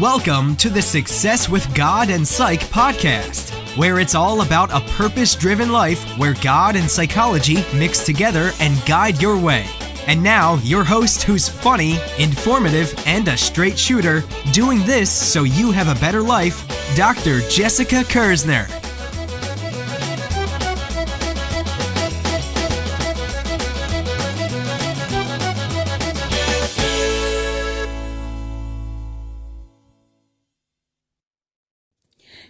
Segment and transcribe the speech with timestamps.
[0.00, 5.34] Welcome to the Success with God and Psych podcast, where it's all about a purpose
[5.34, 9.64] driven life where God and psychology mix together and guide your way.
[10.06, 14.22] And now, your host, who's funny, informative, and a straight shooter,
[14.52, 17.40] doing this so you have a better life, Dr.
[17.48, 18.85] Jessica Kersner.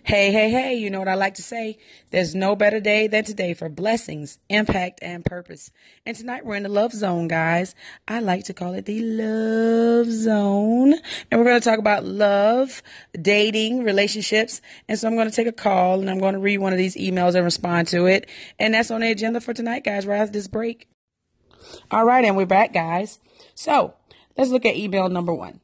[0.06, 1.78] Hey, hey, hey, you know what I like to say?
[2.12, 5.72] There's no better day than today for blessings, impact, and purpose.
[6.06, 7.74] And tonight we're in the love zone, guys.
[8.06, 10.94] I like to call it the love zone.
[11.28, 12.84] And we're going to talk about love,
[13.20, 14.60] dating, relationships.
[14.88, 16.78] And so I'm going to take a call and I'm going to read one of
[16.78, 18.30] these emails and respond to it.
[18.60, 20.88] And that's on the agenda for tonight, guys, right after this break.
[21.90, 23.18] All right, and we're back, guys.
[23.56, 23.94] So
[24.36, 25.58] let's look at email number one.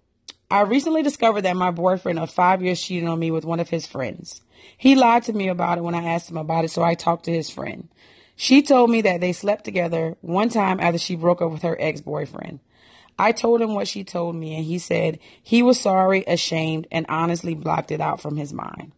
[0.53, 3.71] I recently discovered that my boyfriend of five years cheated on me with one of
[3.71, 4.43] his friends.
[4.77, 7.25] He lied to me about it when I asked him about it, so I talked
[7.25, 7.89] to his friend.
[8.37, 11.79] She told me that they slept together one time after she broke up with her
[11.81, 12.61] ex boyfriend.
[13.19, 17.07] I told him what she told me, and he said he was sorry, ashamed, and
[17.09, 18.93] honestly blocked it out from his mind.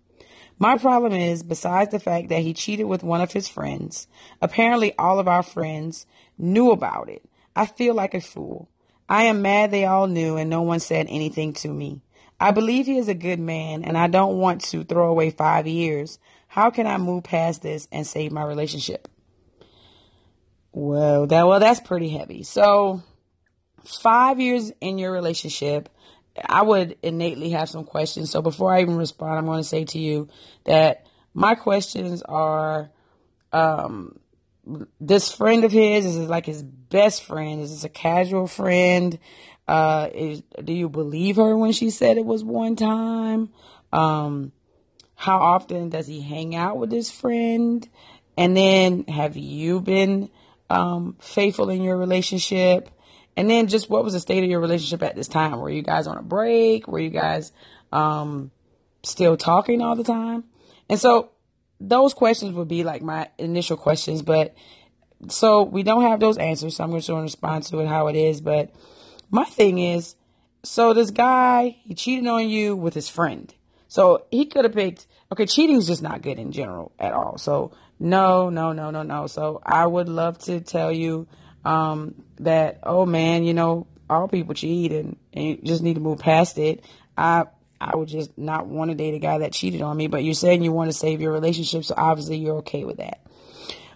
[0.58, 4.08] My problem is, besides the fact that he cheated with one of his friends,
[4.42, 6.04] apparently all of our friends
[6.36, 7.24] knew about it.
[7.54, 8.68] I feel like a fool.
[9.08, 12.02] I am mad they all knew and no one said anything to me.
[12.40, 15.66] I believe he is a good man and I don't want to throw away five
[15.66, 16.18] years.
[16.48, 19.08] How can I move past this and save my relationship?
[20.72, 22.42] Well, that well, that's pretty heavy.
[22.42, 23.02] So,
[23.84, 25.88] five years in your relationship,
[26.44, 28.30] I would innately have some questions.
[28.30, 30.28] So before I even respond, I'm going to say to you
[30.64, 32.90] that my questions are,
[33.52, 34.18] um,
[35.00, 37.60] this friend of his is like his best friend?
[37.60, 39.18] Is this a casual friend?
[39.66, 43.50] Uh, is, do you believe her when she said it was one time?
[43.92, 44.52] Um,
[45.14, 47.88] how often does he hang out with his friend?
[48.36, 50.30] And then have you been
[50.68, 52.90] um, faithful in your relationship?
[53.36, 55.58] And then just what was the state of your relationship at this time?
[55.58, 56.86] Were you guys on a break?
[56.86, 57.52] Were you guys
[57.92, 58.50] um,
[59.02, 60.44] still talking all the time?
[60.88, 61.30] And so
[61.80, 64.54] those questions would be like my initial questions, but
[65.28, 66.76] so we don't have those answers.
[66.76, 68.40] So I'm just going to respond to it how it is.
[68.40, 68.74] But
[69.30, 70.16] my thing is,
[70.62, 73.52] so this guy, he cheated on you with his friend.
[73.88, 77.38] So he could have picked, okay, cheating is just not good in general at all.
[77.38, 79.26] So no, no, no, no, no.
[79.26, 81.26] So I would love to tell you,
[81.64, 86.00] um, that, oh man, you know, all people cheat and, and you just need to
[86.00, 86.84] move past it.
[87.16, 87.44] I,
[87.92, 90.34] I would just not want to date a guy that cheated on me, but you're
[90.34, 93.20] saying you want to save your relationship, so obviously you're okay with that.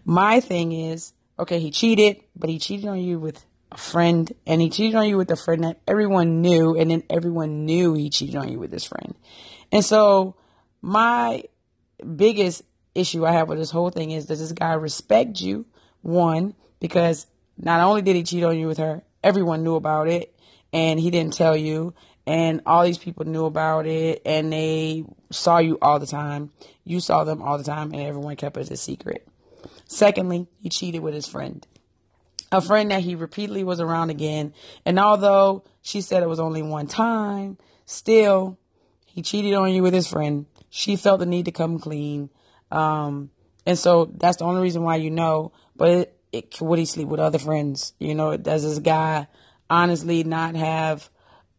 [0.05, 4.61] My thing is, okay, he cheated, but he cheated on you with a friend, and
[4.61, 8.11] he cheated on you with a friend that everyone knew, and then everyone knew he
[8.11, 9.15] cheated on you with his friend.
[9.73, 10.37] And so,
[10.83, 11.45] my
[12.17, 12.63] biggest
[12.95, 15.67] issue I have with this whole thing is does this guy respect you?
[16.03, 17.27] One, because
[17.57, 20.35] not only did he cheat on you with her, everyone knew about it,
[20.73, 21.95] and he didn't tell you
[22.29, 26.51] and all these people knew about it and they saw you all the time.
[26.85, 29.27] You saw them all the time and everyone kept it a secret.
[29.87, 31.67] Secondly, he cheated with his friend.
[32.53, 34.53] A friend that he repeatedly was around again.
[34.85, 37.57] And although she said it was only one time,
[37.87, 38.59] still
[39.07, 40.45] he cheated on you with his friend.
[40.69, 42.29] She felt the need to come clean.
[42.71, 43.31] Um,
[43.65, 45.53] and so that's the only reason why you know.
[45.77, 47.95] But it, it, would he sleep with other friends?
[47.99, 49.29] You know, does this guy
[49.71, 51.09] honestly not have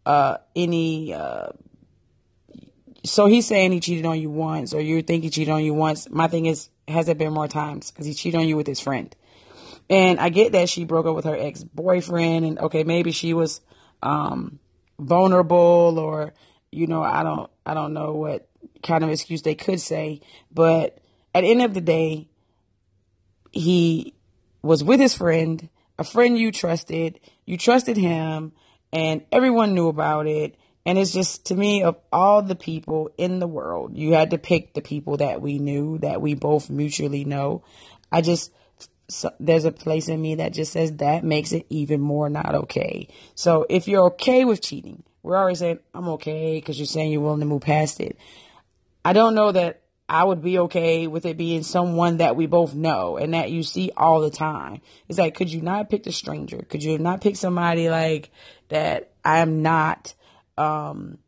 [0.10, 1.14] uh, any.
[1.14, 1.50] Uh,
[3.04, 5.76] so he's saying he cheated on you once, or you think he cheated on you
[5.76, 6.10] once.
[6.10, 7.92] My thing is, has it been more times?
[7.92, 9.16] Because he cheated on you with his friend.
[9.88, 13.36] And I get that she broke up with her ex boyfriend, and okay, maybe she
[13.36, 13.62] was
[14.02, 14.60] um,
[14.98, 16.34] vulnerable, or
[16.72, 18.50] you know, I don't, I don't know what
[18.82, 20.22] kind of excuse they could say,
[20.52, 20.98] but
[21.36, 22.30] at the end of the day,
[23.52, 24.16] he
[24.64, 28.54] was with his friend, a friend you trusted, you trusted him,
[28.92, 30.56] and everyone knew about it.
[30.86, 34.38] And it's just to me, of all the people in the world, you had to
[34.38, 37.64] pick the people that we knew, that we both mutually know.
[38.12, 38.52] I just,
[39.08, 42.56] so there's a place in me that just says that makes it even more not
[42.56, 43.08] okay.
[43.36, 47.22] So if you're okay with cheating, we're always saying, I'm okay because you're saying you're
[47.22, 48.18] willing to move past it.
[49.04, 52.74] I don't know that I would be okay with it being someone that we both
[52.74, 54.82] know and that you see all the time.
[55.08, 56.64] It's like, could you not pick a stranger?
[56.68, 58.32] Could you not pick somebody like
[58.70, 60.16] that I am not,
[60.58, 61.20] um,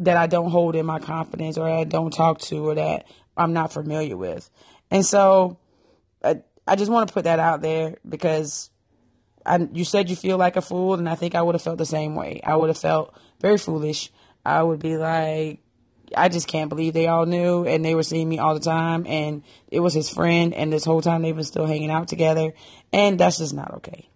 [0.00, 3.06] that I don't hold in my confidence or I don't talk to or that
[3.38, 4.50] I'm not familiar with?
[4.90, 5.58] And so
[6.22, 8.68] I, I just want to put that out there because
[9.46, 11.78] I, you said you feel like a fool and I think I would have felt
[11.78, 12.42] the same way.
[12.44, 14.10] I would have felt very foolish
[14.46, 15.58] I would be like,
[16.16, 19.06] I just can't believe they all knew and they were seeing me all the time
[19.06, 22.54] and it was his friend and this whole time they've been still hanging out together
[22.92, 24.08] and that's just not okay.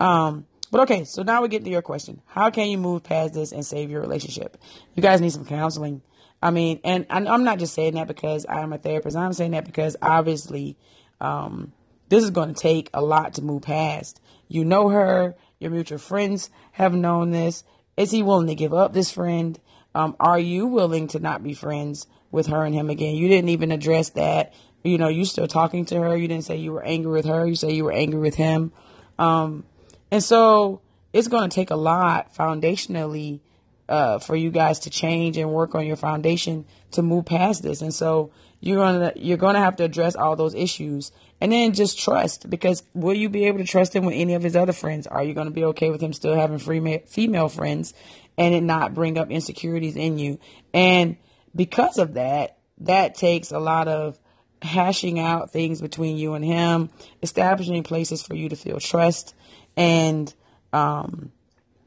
[0.00, 2.20] Um, but okay, so now we get to your question.
[2.26, 4.56] How can you move past this and save your relationship?
[4.94, 6.02] You guys need some counseling.
[6.42, 9.16] I mean, and I'm not just saying that because I'm a therapist.
[9.16, 10.76] I'm saying that because obviously,
[11.20, 11.72] um,
[12.08, 14.20] this is going to take a lot to move past.
[14.46, 17.64] You know her, your mutual friends have known this.
[17.96, 19.58] Is he willing to give up this friend?
[19.98, 23.16] Um, are you willing to not be friends with her and him again?
[23.16, 24.54] You didn't even address that.
[24.84, 26.16] You know, you still talking to her.
[26.16, 27.44] You didn't say you were angry with her.
[27.44, 28.70] You say you were angry with him.
[29.18, 29.64] Um,
[30.12, 33.40] and so it's going to take a lot foundationally
[33.88, 37.82] uh, for you guys to change and work on your foundation to move past this.
[37.82, 38.30] And so
[38.60, 42.82] you're gonna you're gonna have to address all those issues and then just trust because
[42.92, 45.06] will you be able to trust him with any of his other friends?
[45.06, 47.94] Are you gonna be okay with him still having free ma- female friends
[48.38, 50.38] and it not bring up insecurities in you?
[50.72, 51.16] And
[51.54, 54.18] because of that, that takes a lot of
[54.62, 56.90] hashing out things between you and him,
[57.22, 59.34] establishing places for you to feel trust
[59.78, 60.34] and
[60.72, 61.30] um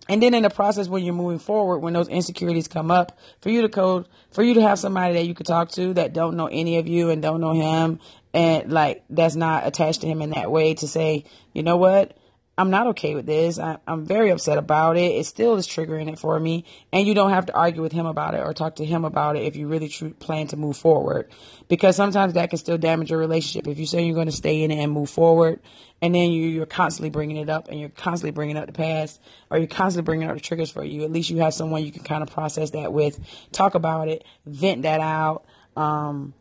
[0.09, 3.49] and then in the process when you're moving forward when those insecurities come up for
[3.49, 6.35] you to code for you to have somebody that you could talk to that don't
[6.35, 7.99] know any of you and don't know him
[8.33, 12.17] and like that's not attached to him in that way to say you know what
[12.61, 13.57] I'm not okay with this.
[13.57, 15.15] I, am very upset about it.
[15.15, 16.65] It still is triggering it for me.
[16.93, 19.35] And you don't have to argue with him about it or talk to him about
[19.35, 21.31] it if you really tr- plan to move forward.
[21.69, 23.67] Because sometimes that can still damage your relationship.
[23.67, 25.59] If you say you're going to stay in it and move forward,
[26.03, 29.19] and then you, you're constantly bringing it up and you're constantly bringing up the past
[29.49, 31.91] or you're constantly bringing up the triggers for you, at least you have someone you
[31.91, 33.19] can kind of process that with,
[33.51, 36.35] talk about it, vent that out, um,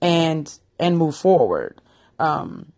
[0.00, 1.78] and, and move forward.
[2.18, 2.72] Um,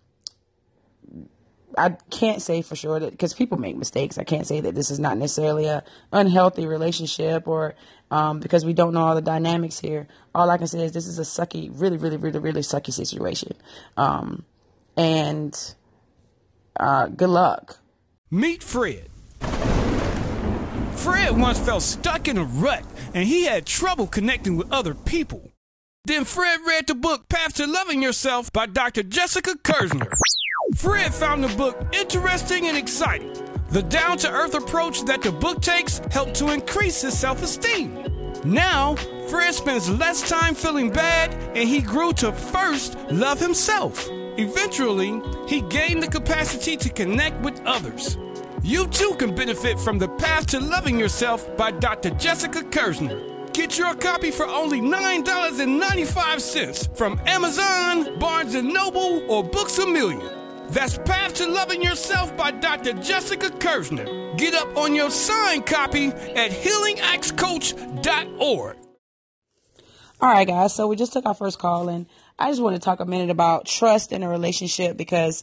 [1.76, 4.18] I can't say for sure that because people make mistakes.
[4.18, 7.74] I can't say that this is not necessarily a unhealthy relationship or
[8.10, 10.08] um, because we don't know all the dynamics here.
[10.34, 13.52] All I can say is this is a sucky, really, really, really, really sucky situation.
[13.96, 14.44] Um,
[14.96, 15.74] and
[16.78, 17.78] uh, good luck.
[18.30, 19.08] Meet Fred.
[20.96, 25.50] Fred once felt stuck in a rut and he had trouble connecting with other people.
[26.04, 29.02] Then Fred read the book Path to Loving Yourself by Dr.
[29.02, 30.08] Jessica Kirzner.
[30.78, 33.32] Fred found the book interesting and exciting.
[33.70, 38.04] The down to earth approach that the book takes helped to increase his self esteem.
[38.44, 38.94] Now,
[39.28, 44.06] Fred spends less time feeling bad and he grew to first love himself.
[44.38, 48.16] Eventually, he gained the capacity to connect with others.
[48.62, 52.10] You too can benefit from The Path to Loving Yourself by Dr.
[52.10, 53.52] Jessica Kirzner.
[53.52, 60.37] Get your copy for only $9.95 from Amazon, Barnes & Noble, or Books A Million.
[60.70, 62.92] That's Path to Loving Yourself by Dr.
[62.92, 64.36] Jessica Kirzner.
[64.36, 68.76] Get up on your signed copy at healingactscoach.org.
[70.20, 70.74] All right, guys.
[70.74, 72.04] So we just took our first call, and
[72.38, 75.42] I just want to talk a minute about trust in a relationship because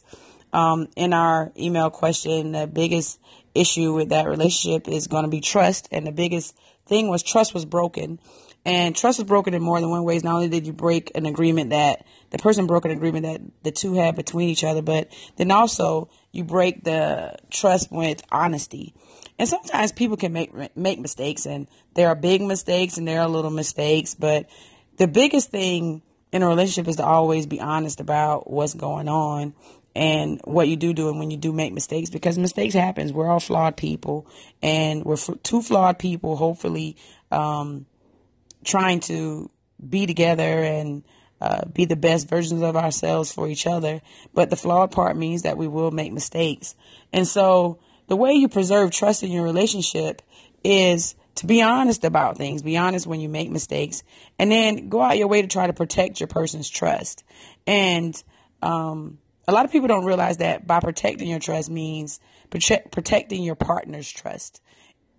[0.52, 3.18] um, in our email question, the biggest
[3.60, 6.56] issue with that relationship is going to be trust, and the biggest
[6.86, 8.18] thing was trust was broken.
[8.64, 10.24] And trust is broken in more than one ways.
[10.24, 13.70] Not only did you break an agreement that the person broke an agreement that the
[13.70, 18.92] two had between each other, but then also you break the trust with honesty.
[19.38, 23.28] And sometimes people can make make mistakes, and there are big mistakes and there are
[23.28, 24.16] little mistakes.
[24.16, 24.48] But
[24.96, 29.54] the biggest thing in a relationship is to always be honest about what's going on
[29.96, 33.28] and what you do do and when you do make mistakes because mistakes happens we're
[33.28, 34.26] all flawed people
[34.62, 36.96] and we're two flawed people hopefully
[37.30, 37.86] um,
[38.64, 39.50] trying to
[39.88, 41.02] be together and
[41.40, 44.00] uh, be the best versions of ourselves for each other.
[44.34, 46.74] But the flawed part means that we will make mistakes.
[47.12, 50.22] And so the way you preserve trust in your relationship
[50.64, 54.02] is to be honest about things, be honest when you make mistakes,
[54.38, 57.24] and then go out your way to try to protect your person's trust.
[57.66, 58.20] And
[58.62, 63.42] um, a lot of people don't realize that by protecting your trust means protect, protecting
[63.42, 64.60] your partner's trust,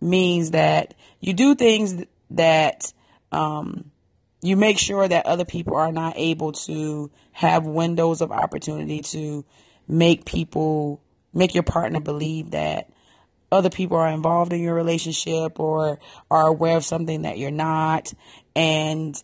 [0.01, 2.91] means that you do things that
[3.31, 3.91] um,
[4.41, 9.45] you make sure that other people are not able to have windows of opportunity to
[9.87, 11.01] make people,
[11.33, 12.89] make your partner believe that
[13.51, 18.13] other people are involved in your relationship or are aware of something that you're not
[18.55, 19.21] and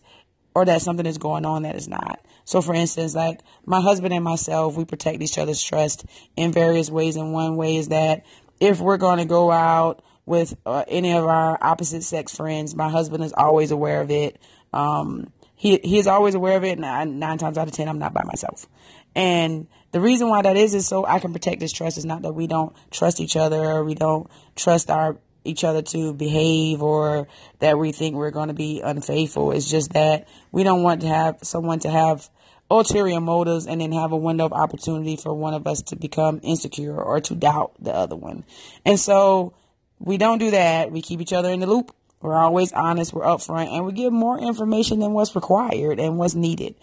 [0.54, 2.23] or that something is going on that is not.
[2.44, 6.04] So for instance, like my husband and myself, we protect each other's trust
[6.36, 7.16] in various ways.
[7.16, 8.24] And one way is that
[8.60, 12.74] if we're going to go out with uh, any of our opposite sex friends.
[12.74, 14.38] My husband is always aware of it.
[14.72, 17.88] Um, he he is always aware of it, and I, nine times out of ten,
[17.88, 18.66] I'm not by myself.
[19.14, 21.96] And the reason why that is is so I can protect his trust.
[21.96, 25.82] It's not that we don't trust each other or we don't trust our each other
[25.82, 27.28] to behave or
[27.60, 29.52] that we think we're going to be unfaithful.
[29.52, 32.28] It's just that we don't want to have someone to have
[32.70, 36.40] ulterior motives and then have a window of opportunity for one of us to become
[36.42, 38.44] insecure or to doubt the other one.
[38.84, 39.54] And so
[39.98, 40.90] we don't do that.
[40.90, 41.94] We keep each other in the loop.
[42.20, 46.34] We're always honest, we're upfront, and we give more information than what's required and what's
[46.34, 46.74] needed.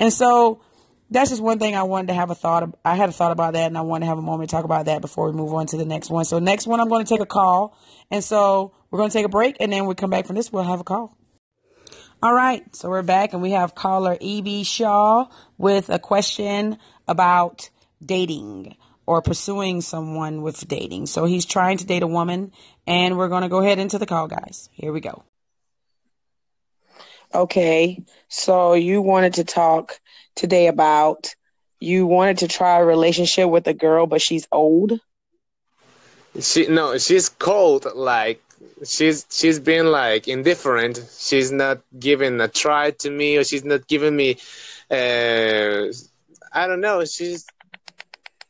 [0.00, 0.60] And so
[1.10, 2.62] that's just one thing I wanted to have a thought.
[2.62, 4.56] Of, I had a thought about that, and I want to have a moment to
[4.56, 6.24] talk about that before we move on to the next one.
[6.24, 7.76] So next one, I'm going to take a call,
[8.10, 10.52] and so we're going to take a break, and then we come back from this.
[10.52, 11.16] We'll have a call.
[12.22, 14.64] All right, so we're back, and we have caller E.B.
[14.64, 17.70] Shaw with a question about
[18.04, 21.06] dating or pursuing someone with dating.
[21.06, 22.52] So he's trying to date a woman,
[22.86, 24.68] and we're going to go ahead into the call, guys.
[24.72, 25.24] Here we go.
[27.34, 30.00] Okay, so you wanted to talk
[30.34, 31.34] today about
[31.80, 35.00] you wanted to try a relationship with a girl, but she's old.
[36.40, 37.86] She no, she's cold.
[37.94, 38.42] Like
[38.84, 41.04] she's she's been like indifferent.
[41.18, 44.36] She's not giving a try to me, or she's not giving me.
[44.90, 45.86] Uh,
[46.52, 47.04] I don't know.
[47.04, 47.46] She's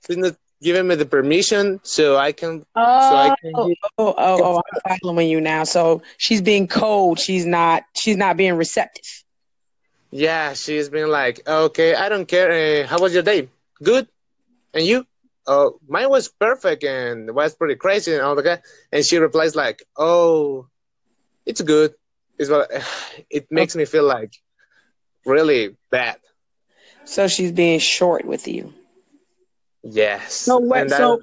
[0.06, 2.64] she's not giving me the permission so I can.
[2.74, 5.64] Oh, so I can oh, oh, oh, oh, I'm following you now.
[5.64, 7.18] So she's being cold.
[7.18, 7.84] She's not.
[7.96, 9.04] She's not being receptive.
[10.10, 12.82] Yeah, she's been like, okay, I don't care.
[12.82, 13.48] Uh, how was your day?
[13.82, 14.08] Good.
[14.72, 15.06] And you?
[15.46, 18.62] Oh, mine was perfect and was pretty crazy and all that.
[18.92, 20.66] And she replies like, oh,
[21.44, 21.94] it's good.
[22.38, 22.70] It's what
[23.30, 24.32] it makes me feel like
[25.26, 26.16] really bad.
[27.04, 28.74] So she's being short with you.
[29.82, 30.34] Yes.
[30.34, 30.90] So what?
[30.90, 31.20] So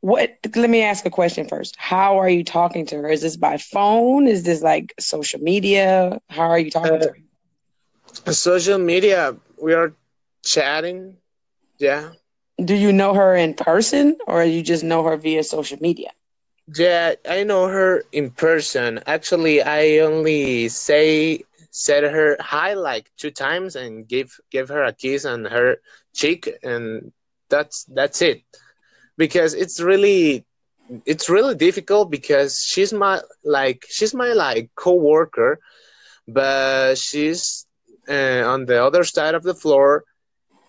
[0.00, 0.36] what?
[0.54, 1.76] Let me ask a question first.
[1.78, 3.08] How are you talking to her?
[3.08, 4.26] Is this by phone?
[4.26, 6.20] Is this like social media?
[6.30, 7.18] How are you talking uh, to her?
[8.32, 9.36] Social media.
[9.60, 9.94] We are
[10.44, 11.16] chatting.
[11.78, 12.12] Yeah.
[12.64, 16.10] Do you know her in person, or you just know her via social media?
[16.74, 19.00] Yeah, I know her in person.
[19.06, 24.92] Actually, I only say said her hi like two times and give give her a
[24.92, 25.76] kiss on her
[26.14, 27.12] cheek, and
[27.48, 28.42] that's that's it.
[29.16, 30.44] Because it's really
[31.04, 35.58] it's really difficult because she's my like she's my like co-worker
[36.28, 37.66] but she's
[38.08, 40.04] uh, on the other side of the floor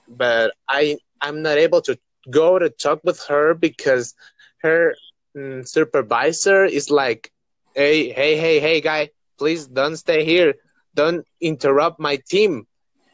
[0.07, 1.98] but i i'm not able to
[2.29, 4.13] go to talk with her because
[4.62, 4.96] her
[5.38, 7.31] um, supervisor is like
[7.75, 10.55] hey hey hey hey guy please don't stay here.
[10.96, 12.67] Don't interrupt my team.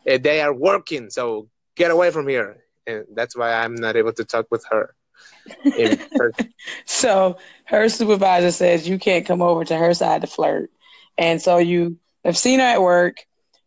[0.10, 4.14] Uh, they are working so get away from here and that's why I'm not able
[4.14, 4.96] to talk with her.
[6.86, 10.72] so her supervisor says you can't come over to her side to flirt,
[11.18, 13.18] and so you have seen her at work.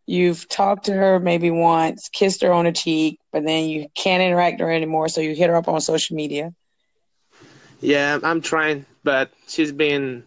[0.06, 4.22] You've talked to her maybe once, kissed her on the cheek, but then you can't
[4.22, 5.08] interact with her anymore.
[5.08, 6.54] So you hit her up on social media.
[7.80, 10.22] Yeah, I'm trying, but she's been,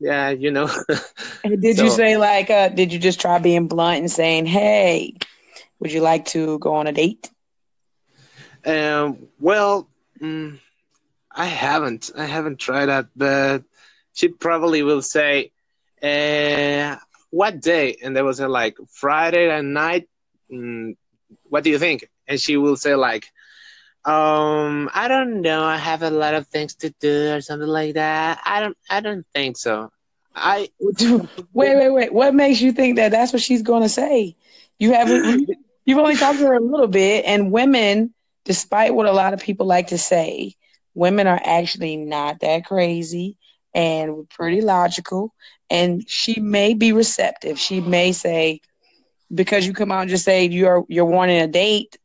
[0.00, 0.68] yeah, you know.
[1.44, 5.14] did so, you say like, uh, did you just try being blunt and saying, "Hey,
[5.78, 7.30] would you like to go on a date"?
[8.64, 9.88] Um, well,
[10.20, 10.58] mm,
[11.30, 12.10] I haven't.
[12.16, 13.64] I haven't tried that, but
[14.12, 15.52] she probably will say,
[16.02, 16.96] uh,
[17.30, 20.08] "What day?" And there was a like Friday at night.
[20.50, 20.96] Mm,
[21.44, 22.08] what do you think?
[22.26, 23.26] And she will say like,
[24.04, 25.64] um, I don't know.
[25.64, 28.40] I have a lot of things to do or something like that.
[28.44, 28.76] I don't.
[28.88, 29.90] I don't think so.
[30.34, 32.12] I wait, wait, wait.
[32.12, 34.36] What makes you think that that's what she's going to say?
[34.78, 35.48] You haven't.
[35.86, 39.40] You've only talked to her a little bit, and women despite what a lot of
[39.40, 40.54] people like to say,
[40.94, 43.36] women are actually not that crazy
[43.74, 45.34] and we're pretty logical.
[45.70, 47.58] And she may be receptive.
[47.58, 48.60] She may say,
[49.32, 51.96] because you come out and just say you're you're wanting a date,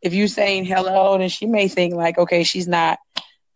[0.00, 2.98] if you're saying hello, then she may think like, okay, she's not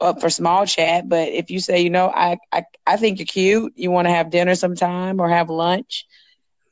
[0.01, 1.09] up for small chat.
[1.09, 4.13] But if you say, you know, I I, I think you're cute, you want to
[4.13, 6.07] have dinner sometime or have lunch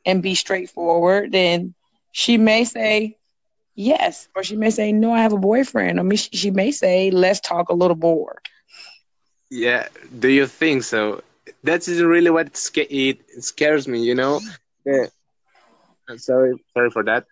[0.05, 1.75] and be straightforward, then
[2.13, 3.17] she may say,
[3.81, 4.29] yes.
[4.35, 5.99] Or she may say, no, I have a boyfriend.
[5.99, 8.41] I mean, she, she may say, let's talk a little more.
[9.51, 9.89] Yeah.
[10.19, 11.23] Do you think so?
[11.63, 14.41] That's really what it scares me, you know?
[14.85, 15.07] Yeah.
[16.09, 17.25] I'm sorry, sorry for that.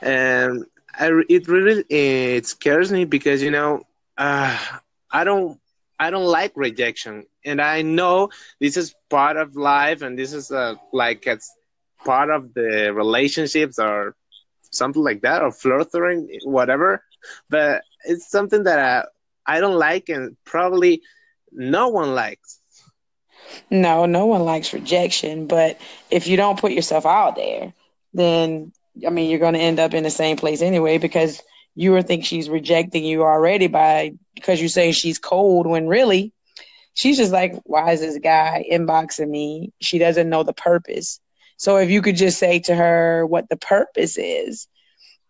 [0.00, 0.64] And
[0.98, 3.82] I, it really it scares me because, you know,
[4.16, 4.58] uh,
[5.10, 5.58] I don't
[5.98, 10.50] I don't like rejection, and I know this is part of life, and this is
[10.50, 11.50] uh, like it's
[12.04, 14.14] part of the relationships or
[14.76, 17.02] something like that or flirting whatever
[17.48, 21.02] but it's something that I, I don't like and probably
[21.52, 22.60] no one likes
[23.70, 25.78] no no one likes rejection but
[26.10, 27.72] if you don't put yourself out there
[28.14, 28.72] then
[29.06, 31.42] i mean you're going to end up in the same place anyway because
[31.74, 36.32] you would think she's rejecting you already by because you say she's cold when really
[36.96, 39.72] she's just like, why is this guy inboxing me?
[39.80, 41.20] She doesn't know the purpose.
[41.56, 44.68] So if you could just say to her what the purpose is,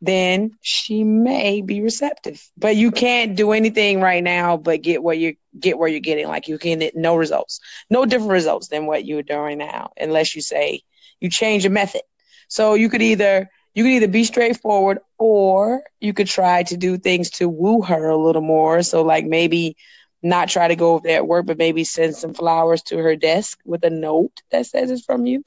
[0.00, 2.42] then she may be receptive.
[2.56, 6.28] But you can't do anything right now but get what you get where you're getting.
[6.28, 10.34] Like you can get no results, no different results than what you're doing now, unless
[10.34, 10.82] you say
[11.20, 12.02] you change your method.
[12.48, 16.96] So you could either you could either be straightforward or you could try to do
[16.96, 18.82] things to woo her a little more.
[18.82, 19.76] So like maybe
[20.22, 23.16] not try to go over there at work, but maybe send some flowers to her
[23.16, 25.44] desk with a note that says it's from you.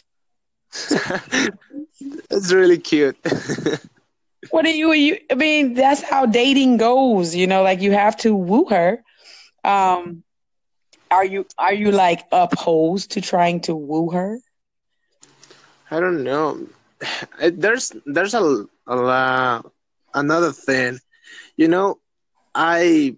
[2.29, 3.17] That's really cute.
[4.51, 5.19] what are you, you?
[5.31, 7.35] I mean, that's how dating goes.
[7.35, 9.03] You know, like you have to woo her.
[9.63, 10.23] Um,
[11.11, 14.39] are you are you like opposed to trying to woo her?
[15.91, 16.67] I don't know.
[17.51, 19.63] There's there's a, a
[20.13, 20.99] another thing.
[21.57, 21.99] You know,
[22.53, 23.15] I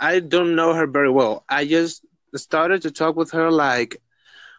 [0.00, 1.44] I don't know her very well.
[1.48, 2.04] I just
[2.36, 4.00] started to talk with her like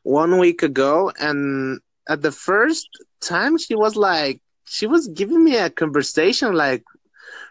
[0.04, 2.90] one week ago, and at the first
[3.22, 6.84] time she was like she was giving me a conversation like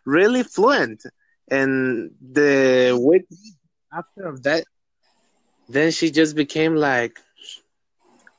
[0.05, 1.03] really fluent,
[1.49, 3.27] and the week
[3.93, 4.65] after of that,
[5.69, 7.19] then she just became like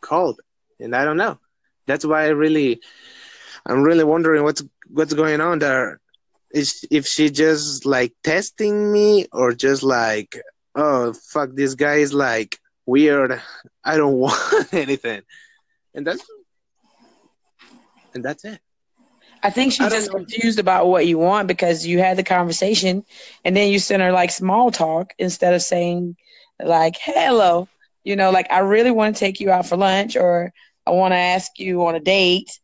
[0.02, 0.40] cold,
[0.80, 1.40] and I don't know.
[1.88, 2.82] That's why I really,
[3.66, 6.00] I'm really wondering what's what's going on there.
[6.52, 10.40] Is if she just like testing me or just like
[10.76, 13.42] oh fuck this guy is like weird.
[13.84, 15.22] I don't want anything
[15.96, 16.24] and that's
[18.14, 18.60] and that's it.
[19.44, 20.18] I think she's just know.
[20.18, 23.04] confused about what you want because you had the conversation
[23.44, 26.16] and then you sent her like small talk instead of saying
[26.64, 27.68] like hello.
[28.04, 30.54] You know like i really want to take you out for lunch or
[30.86, 32.60] i want to ask you on a date.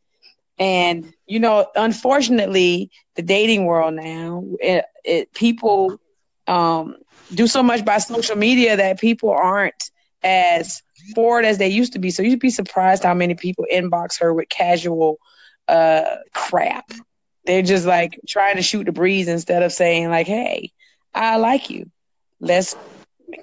[0.60, 6.00] And you know, unfortunately, the dating world now, it, it people
[6.48, 6.98] um,
[7.34, 9.90] do so much by social media that people aren't
[10.24, 10.84] as
[11.16, 12.12] forward as they used to be.
[12.12, 15.18] So you'd be surprised how many people inbox her with casual
[15.68, 16.92] uh, crap.
[17.46, 20.72] They're just like trying to shoot the breeze instead of saying like, "Hey,
[21.14, 21.90] I like you.
[22.40, 22.76] Let's.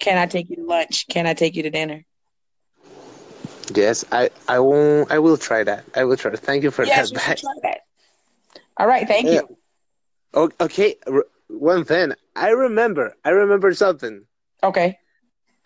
[0.01, 1.07] Can I take you to lunch?
[1.09, 2.05] Can I take you to dinner?"
[3.75, 5.85] Yes, I I will I will try that.
[5.95, 6.35] I will try.
[6.37, 7.29] Thank you for yes, that.
[7.29, 7.81] Yes, try that.
[8.77, 9.41] All right, thank yeah.
[10.35, 10.53] you.
[10.61, 10.97] Okay,
[11.49, 13.15] one thing I remember.
[13.25, 14.25] I remember something.
[14.63, 14.99] Okay.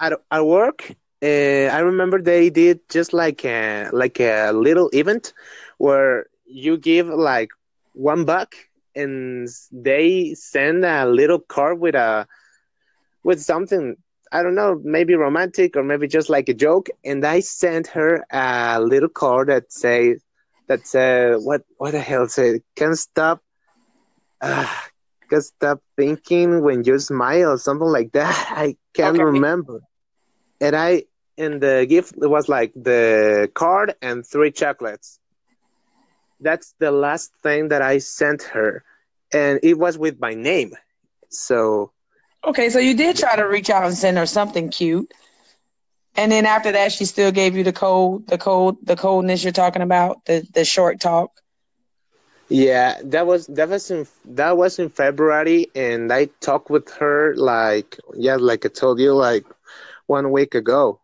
[0.01, 5.33] At at work, uh, I remember they did just like a like a little event
[5.79, 7.51] where you give like
[7.95, 8.55] one buck
[8.95, 12.27] and they send a little card with a
[13.25, 13.97] with something
[14.33, 16.89] I don't know, maybe romantic or maybe just like a joke.
[17.05, 20.17] And I sent her a little card that say
[20.69, 23.43] that said what what the hell say can't stop
[24.41, 24.67] uh,
[25.31, 28.47] can't stop thinking when you smile or something like that.
[28.57, 29.23] I can't okay.
[29.23, 29.81] remember.
[30.61, 31.05] And I
[31.39, 35.19] and the gift was like the card and three chocolates.
[36.41, 38.85] That's the last thing that I sent her.
[39.33, 40.73] And it was with my name.
[41.31, 41.93] So
[42.45, 45.13] Okay, so you did try to reach out and send her something cute.
[46.17, 49.53] And then after that she still gave you the cold the cold the coldness you're
[49.53, 51.31] talking about, the the short talk.
[52.49, 57.35] Yeah, that was that was in that was in February and I talked with her
[57.37, 59.47] like yeah, like I told you like
[60.07, 61.01] one week ago.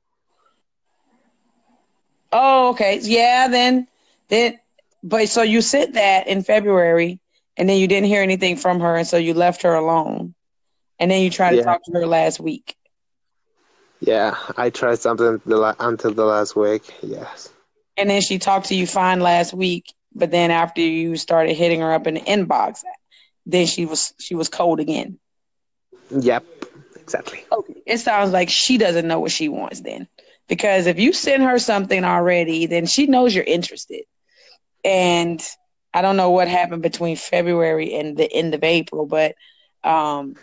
[2.33, 3.01] Oh, okay.
[3.03, 3.87] Yeah, then
[4.29, 4.59] then
[5.03, 7.21] but so you said that in February
[7.57, 10.35] and then you didn't hear anything from her and so you left her alone
[10.99, 12.77] and then you try to talk to her last week.
[14.01, 16.83] Yeah, I tried something the, until the last week.
[17.03, 17.51] Yes.
[17.97, 21.81] And then she talked to you fine last week, but then after you started hitting
[21.81, 22.83] her up in the inbox,
[23.45, 25.19] then she was she was cold again.
[26.11, 26.45] Yep,
[26.97, 27.45] exactly.
[27.51, 30.07] Okay, it sounds like she doesn't know what she wants then,
[30.49, 34.03] because if you send her something already, then she knows you're interested.
[34.85, 35.43] And
[35.93, 39.35] I don't know what happened between February and the end of April, but
[39.85, 40.35] um,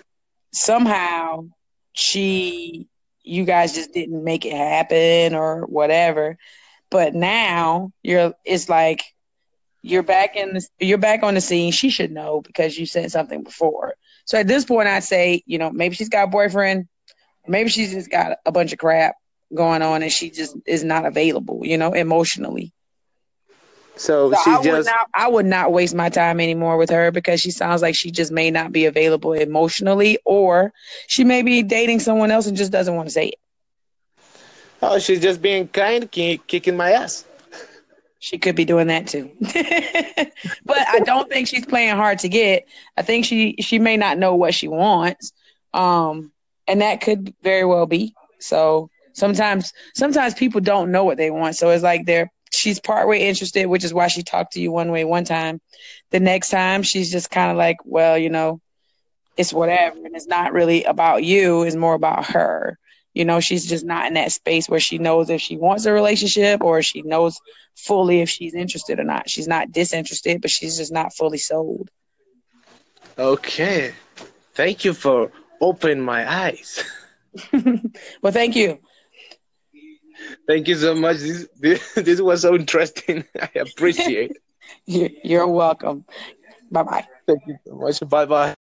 [0.54, 1.48] somehow
[1.94, 2.88] she
[3.24, 6.38] you guys just didn't make it happen or whatever.
[6.92, 9.04] But now you're it's like
[9.82, 11.72] you're back in the, you're back on the scene.
[11.72, 13.96] She should know because you said something before.
[14.26, 16.88] So at this point i'd say you know maybe she's got a boyfriend.
[17.48, 19.16] Maybe she's just got a bunch of crap
[19.54, 22.74] going on and she just is not available you know emotionally
[23.98, 26.90] so, so she I just would not, I would not waste my time anymore with
[26.90, 30.74] her because she sounds like she just may not be available emotionally, or
[31.08, 33.40] she may be dating someone else and just doesn't want to say it.
[34.82, 37.26] Oh, she's just being kind, kicking my ass.
[38.20, 39.32] She could be doing that too,
[40.66, 42.68] but I don't think she's playing hard to get.
[42.98, 45.32] I think she she may not know what she wants,
[45.74, 46.32] um,
[46.68, 48.16] and that could very well be.
[48.40, 51.56] So sometimes sometimes people don't know what they want.
[51.56, 54.92] So it's like they're she's partway interested, which is why she talked to you one
[54.92, 55.60] way one time.
[56.12, 58.62] The next time she's just kind of like, well, you know,
[59.38, 61.64] it's whatever, and it's not really about you.
[61.64, 62.78] It's more about her.
[63.14, 65.94] You know, she's just not in that space where she knows if she wants a
[65.94, 67.40] relationship or she knows
[67.76, 69.30] fully if she's interested or not.
[69.30, 71.90] She's not disinterested, but she's just not fully sold.
[73.18, 73.94] Okay.
[74.54, 76.84] Thank you for opening my eyes.
[78.22, 78.80] well, thank you.
[80.48, 81.18] Thank you so much.
[81.18, 83.26] This, this, this was so interesting.
[83.42, 84.32] I appreciate
[84.86, 86.06] You're welcome.
[86.72, 87.08] Bye bye.
[87.28, 88.00] Thank you so much.
[88.10, 88.56] Bye bye.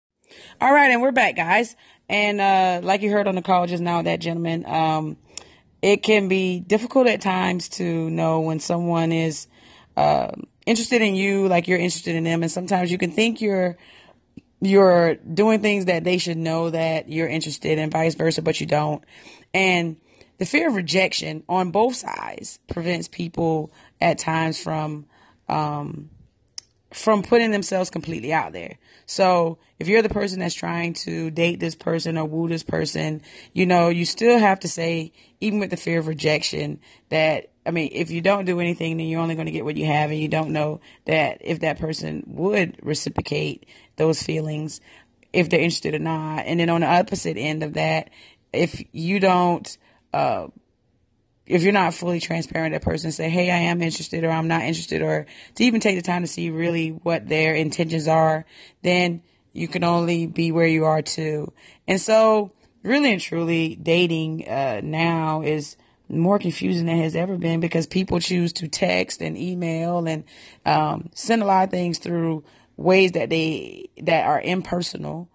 [0.61, 1.77] All right, and we're back, guys.
[2.09, 5.17] And uh, like you heard on the call just now, that gentleman, um,
[5.83, 9.47] it can be difficult at times to know when someone is
[9.97, 10.31] uh,
[10.67, 13.77] interested in you, like you're interested in them, and sometimes you can think you're
[14.61, 18.67] you're doing things that they should know that you're interested in, vice versa, but you
[18.67, 19.03] don't.
[19.55, 19.97] And
[20.41, 25.05] the fear of rejection on both sides prevents people at times from
[25.51, 26.09] um,
[26.95, 28.79] from putting themselves completely out there.
[29.05, 33.21] So if you're the person that's trying to date this person or woo this person,
[33.53, 37.71] you know, you still have to say, even with the fear of rejection, that, I
[37.71, 40.11] mean, if you don't do anything, then you're only going to get what you have.
[40.11, 44.81] And you don't know that if that person would reciprocate those feelings,
[45.35, 46.47] if they're interested or not.
[46.47, 48.09] And then on the opposite end of that,
[48.53, 49.77] if you don't,
[50.13, 50.49] uh,
[51.51, 54.63] if you're not fully transparent, that person say, Hey, I am interested or I'm not
[54.63, 58.47] interested or to even take the time to see really what their intentions are,
[58.83, 61.53] then you can only be where you are too.
[61.89, 62.53] And so
[62.85, 65.77] really and truly dating, uh, now is
[66.09, 70.25] more confusing than has ever been because people choose to text and email and,
[70.65, 72.45] um, send a lot of things through
[72.77, 75.29] ways that they, that are impersonal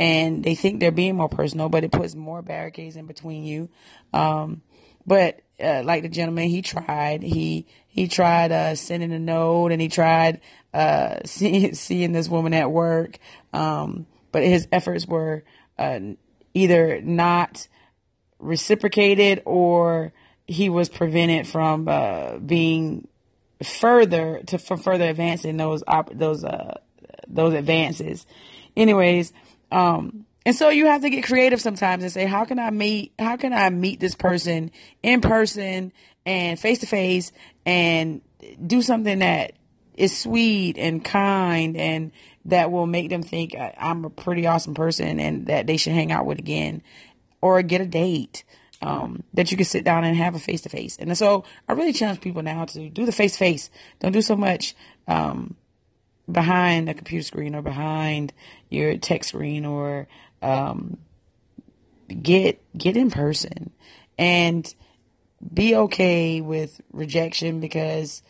[0.00, 3.68] and they think they're being more personal, but it puts more barricades in between you.
[4.14, 4.62] Um,
[5.06, 7.22] but uh, like the gentleman, he tried.
[7.22, 10.40] He he tried uh, sending a note, and he tried
[10.72, 13.18] uh, see, seeing this woman at work.
[13.52, 15.44] Um, but his efforts were
[15.78, 16.00] uh,
[16.54, 17.68] either not
[18.38, 20.14] reciprocated, or
[20.46, 23.06] he was prevented from uh, being
[23.62, 26.78] further to for further advancing those op- those uh,
[27.28, 28.24] those advances.
[28.78, 29.34] Anyways,
[29.70, 33.12] um, and so you have to get creative sometimes and say, how can I meet,
[33.18, 34.70] how can I meet this person
[35.02, 35.92] in person
[36.24, 37.30] and face to face
[37.66, 38.22] and
[38.66, 39.52] do something that
[39.94, 42.10] is sweet and kind and
[42.46, 46.10] that will make them think I'm a pretty awesome person and that they should hang
[46.10, 46.82] out with again
[47.42, 48.44] or get a date.
[48.82, 50.96] Um, that you can sit down and have a face to face.
[50.98, 53.68] And so I really challenge people now to do the face to face.
[53.98, 54.74] Don't do so much,
[55.06, 55.54] um,
[56.32, 58.32] behind a computer screen or behind
[58.68, 60.08] your text screen or
[60.42, 60.98] um,
[62.22, 63.70] get get in person
[64.18, 64.74] and
[65.52, 68.22] be okay with rejection because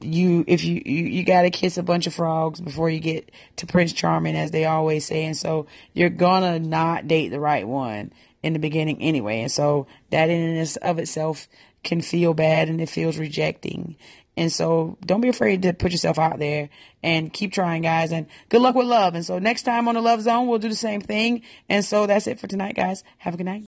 [0.00, 3.30] you if you you, you got to kiss a bunch of frogs before you get
[3.56, 5.24] to prince charming as they always say.
[5.24, 9.40] And so you're gonna not date the right one in the beginning anyway.
[9.40, 11.48] And so that in and of itself
[11.84, 13.96] can feel bad and it feels rejecting
[14.36, 16.68] and so don't be afraid to put yourself out there
[17.02, 18.12] and keep trying, guys.
[18.12, 19.14] And good luck with love.
[19.14, 21.42] And so next time on the Love Zone, we'll do the same thing.
[21.68, 23.04] And so that's it for tonight, guys.
[23.18, 23.64] Have a good night.